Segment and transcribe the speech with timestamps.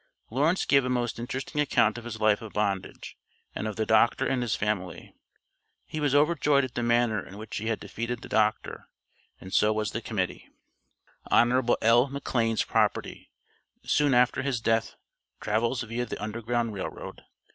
[0.31, 3.15] Lawrence gave a most interesting account of his life of bondage,
[3.53, 5.13] and of the doctor and his family.
[5.85, 8.89] He was overjoyed at the manner in which he had defeated the doctor,
[9.39, 10.49] and so was the Committee.
[11.29, 11.69] HON.
[11.83, 12.07] L.
[12.07, 13.29] McLANE'S PROPERTY,
[13.83, 14.95] SOON AFTER HIS DEATH,
[15.39, 17.21] TRAVELS viâ THE UNDERGROUND RAIL ROAD.